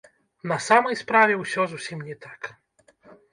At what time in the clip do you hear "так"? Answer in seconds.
2.25-2.51